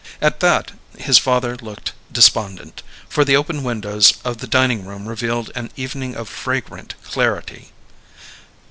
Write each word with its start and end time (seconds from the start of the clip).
At 0.19 0.39
that 0.39 0.71
his 0.97 1.19
father 1.19 1.55
looked 1.57 1.91
despondent, 2.11 2.81
for 3.07 3.23
the 3.23 3.35
open 3.35 3.61
windows 3.61 4.13
of 4.25 4.39
the 4.39 4.47
dining 4.47 4.83
room 4.83 5.07
revealed 5.07 5.51
an 5.53 5.69
evening 5.75 6.15
of 6.15 6.27
fragrant 6.27 6.95
clarity. 7.03 7.71